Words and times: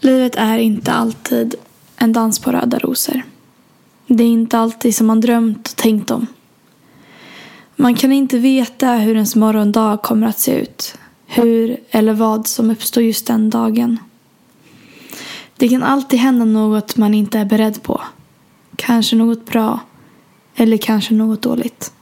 Livet 0.00 0.36
är 0.36 0.58
inte 0.58 0.92
alltid 0.92 1.54
en 1.96 2.12
dans 2.12 2.38
på 2.38 2.52
röda 2.52 2.78
rosor. 2.78 3.22
Det 4.06 4.24
är 4.24 4.28
inte 4.28 4.58
alltid 4.58 4.96
som 4.96 5.06
man 5.06 5.20
drömt 5.20 5.68
och 5.68 5.76
tänkt 5.76 6.10
om. 6.10 6.26
Man 7.76 7.94
kan 7.94 8.12
inte 8.12 8.38
veta 8.38 8.92
hur 8.92 9.14
ens 9.14 9.36
morgondag 9.36 9.98
kommer 10.02 10.26
att 10.26 10.38
se 10.38 10.60
ut. 10.60 10.94
Hur 11.26 11.80
eller 11.90 12.12
vad 12.12 12.46
som 12.46 12.70
uppstår 12.70 13.02
just 13.02 13.26
den 13.26 13.50
dagen. 13.50 13.98
Det 15.56 15.68
kan 15.68 15.82
alltid 15.82 16.18
hända 16.18 16.44
något 16.44 16.96
man 16.96 17.14
inte 17.14 17.38
är 17.38 17.44
beredd 17.44 17.82
på. 17.82 18.00
Kanske 18.76 19.16
något 19.16 19.46
bra. 19.46 19.80
Eller 20.54 20.76
kanske 20.76 21.14
något 21.14 21.42
dåligt. 21.42 21.92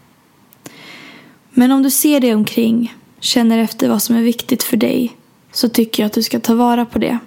Men 1.50 1.72
om 1.72 1.82
du 1.82 1.90
ser 1.90 2.20
dig 2.20 2.34
omkring, 2.34 2.94
känner 3.20 3.58
efter 3.58 3.88
vad 3.88 4.02
som 4.02 4.16
är 4.16 4.22
viktigt 4.22 4.62
för 4.62 4.76
dig, 4.76 5.16
så 5.52 5.68
tycker 5.68 6.02
jag 6.02 6.06
att 6.06 6.12
du 6.12 6.22
ska 6.22 6.40
ta 6.40 6.54
vara 6.54 6.84
på 6.84 6.98
det. 6.98 7.18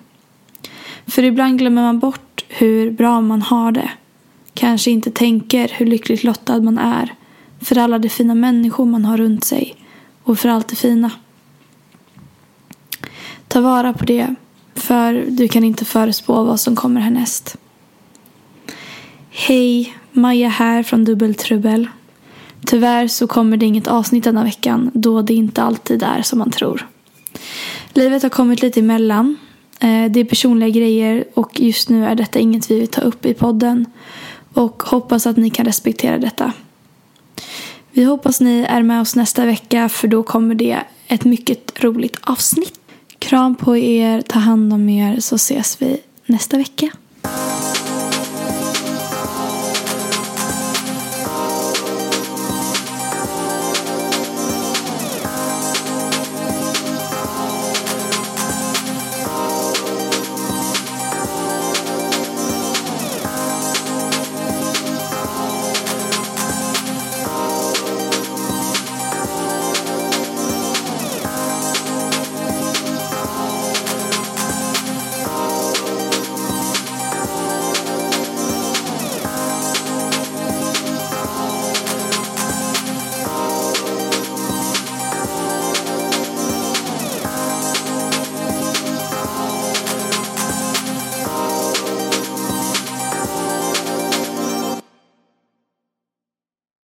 För 1.12 1.24
ibland 1.24 1.60
glömmer 1.60 1.82
man 1.82 2.00
bort 2.00 2.46
hur 2.48 2.92
bra 2.92 3.22
man 3.22 3.42
har 3.42 3.72
det. 3.72 3.92
Kanske 4.54 4.92
inte 4.92 5.12
tänker 5.12 5.68
hur 5.68 5.86
lyckligt 5.86 6.24
lottad 6.24 6.62
man 6.62 6.78
är 6.78 7.16
för 7.62 7.78
alla 7.78 8.00
de 8.00 8.10
fina 8.10 8.36
människor 8.36 8.86
man 8.86 9.06
har 9.06 9.18
runt 9.18 9.44
sig 9.44 9.76
och 10.24 10.40
för 10.40 10.50
allt 10.50 10.68
det 10.68 10.76
fina. 10.76 11.12
Ta 13.48 13.62
vara 13.62 13.94
på 13.94 14.06
det, 14.06 14.36
för 14.76 15.26
du 15.28 15.48
kan 15.48 15.64
inte 15.64 15.86
förespå 15.86 16.44
vad 16.44 16.60
som 16.60 16.76
kommer 16.76 17.02
härnäst. 17.02 17.58
Hej, 19.30 19.98
Maja 20.12 20.50
här 20.50 20.84
från 20.84 21.06
Dubbeltrubbel. 21.06 21.88
Tyvärr 22.66 23.08
så 23.08 23.28
kommer 23.28 23.58
det 23.58 23.66
inget 23.66 23.88
avsnitt 23.88 24.24
denna 24.24 24.44
veckan 24.44 24.92
då 24.94 25.22
det 25.22 25.34
inte 25.34 25.64
alltid 25.64 26.04
är 26.04 26.22
som 26.22 26.40
man 26.40 26.52
tror. 26.52 26.88
Livet 27.94 28.24
har 28.24 28.30
kommit 28.30 28.62
lite 28.62 28.80
emellan. 28.80 29.38
Eh, 29.82 30.12
det 30.12 30.20
är 30.20 30.24
personliga 30.24 30.70
grejer 30.70 31.26
och 31.34 31.60
just 31.60 31.90
nu 31.90 32.06
är 32.06 32.16
detta 32.16 32.40
inget 32.40 32.72
vi 32.72 32.80
vill 32.80 32.88
ta 32.88 33.02
upp 33.02 33.26
i 33.26 33.34
podden 33.34 33.86
och 34.54 34.84
hoppas 34.84 35.28
att 35.28 35.38
ni 35.38 35.50
kan 35.50 35.66
respektera 35.66 36.18
detta. 36.18 36.54
Vi 37.92 38.04
hoppas 38.04 38.42
ni 38.42 38.66
är 38.70 38.82
med 38.82 39.02
oss 39.02 39.16
nästa 39.16 39.46
vecka 39.46 39.90
för 39.90 40.08
då 40.08 40.24
kommer 40.24 40.56
det 40.56 40.80
ett 41.08 41.26
mycket 41.26 41.84
roligt 41.84 42.18
avsnitt. 42.22 42.80
Kram 43.20 43.56
på 43.56 43.78
er, 43.78 44.22
ta 44.22 44.40
hand 44.40 44.74
om 44.74 44.90
er 44.90 45.20
så 45.20 45.36
ses 45.36 45.82
vi 45.82 45.98
nästa 46.26 46.58
vecka. 46.58 46.90